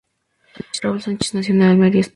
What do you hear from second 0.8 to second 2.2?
Raúl Sánchez nació en Almería, España.